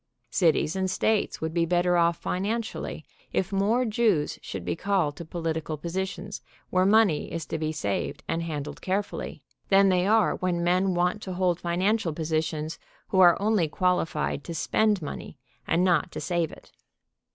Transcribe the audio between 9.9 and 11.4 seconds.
are when men want to